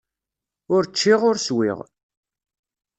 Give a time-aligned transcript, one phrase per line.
[0.75, 1.79] Ur cččiɣ, ur swiɣ.